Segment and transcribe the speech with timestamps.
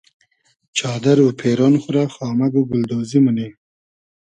[0.77, 3.47] چادئر و پېرۉن خو رۂ خامئگ و گولدۉزی مونی